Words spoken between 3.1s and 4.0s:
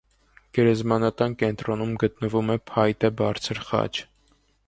բարձր խաչ։